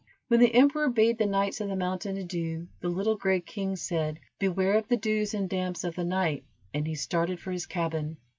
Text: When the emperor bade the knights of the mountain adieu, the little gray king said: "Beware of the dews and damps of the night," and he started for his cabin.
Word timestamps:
When 0.29 0.39
the 0.39 0.55
emperor 0.55 0.89
bade 0.89 1.19
the 1.19 1.27
knights 1.27 1.61
of 1.61 1.69
the 1.69 1.75
mountain 1.75 2.17
adieu, 2.17 2.67
the 2.79 2.89
little 2.89 3.15
gray 3.15 3.39
king 3.39 3.75
said: 3.75 4.17
"Beware 4.39 4.75
of 4.79 4.87
the 4.87 4.97
dews 4.97 5.35
and 5.35 5.47
damps 5.47 5.83
of 5.83 5.93
the 5.93 6.03
night," 6.03 6.43
and 6.73 6.87
he 6.87 6.95
started 6.95 7.39
for 7.39 7.51
his 7.51 7.67
cabin. 7.67 8.17